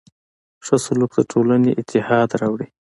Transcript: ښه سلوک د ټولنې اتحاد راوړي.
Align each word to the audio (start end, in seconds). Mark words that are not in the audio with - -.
ښه 0.65 0.75
سلوک 0.85 1.11
د 1.15 1.19
ټولنې 1.31 1.71
اتحاد 1.81 2.29
راوړي. 2.41 2.67